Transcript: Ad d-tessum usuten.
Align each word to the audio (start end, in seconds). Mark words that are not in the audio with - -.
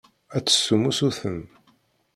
Ad 0.37 0.43
d-tessum 0.45 0.83
usuten. 0.89 1.39